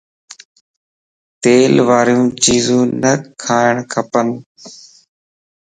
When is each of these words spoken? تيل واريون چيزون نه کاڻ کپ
تيل 1.41 1.73
واريون 1.87 2.27
چيزون 2.43 2.85
نه 3.03 3.13
کاڻ 3.43 3.73
کپ 3.91 4.13